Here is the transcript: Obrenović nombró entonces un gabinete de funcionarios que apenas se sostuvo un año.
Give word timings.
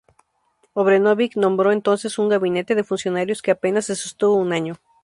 Obrenović 0.73 1.35
nombró 1.35 1.71
entonces 1.71 2.17
un 2.17 2.27
gabinete 2.27 2.73
de 2.73 2.83
funcionarios 2.83 3.43
que 3.43 3.51
apenas 3.51 3.85
se 3.85 3.95
sostuvo 3.95 4.33
un 4.33 4.51
año. 4.51 4.77